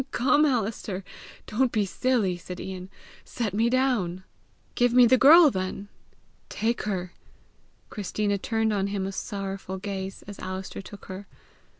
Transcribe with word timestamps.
come, 0.09 0.45
Alister! 0.47 1.03
don't 1.45 1.71
be 1.71 1.85
silly!" 1.85 2.35
said 2.35 2.59
Ian. 2.59 2.89
"Set 3.23 3.53
me 3.53 3.69
down!" 3.69 4.23
"Give 4.73 4.91
me 4.93 5.05
the 5.05 5.15
girl 5.15 5.51
then." 5.51 5.89
"Take 6.49 6.85
her!" 6.85 7.13
Christina 7.91 8.39
turned 8.39 8.73
on 8.73 8.87
him 8.87 9.05
a 9.05 9.11
sorrowful 9.11 9.77
gaze 9.77 10.23
as 10.23 10.39
Alister 10.39 10.81
took 10.81 11.05
her. 11.05 11.27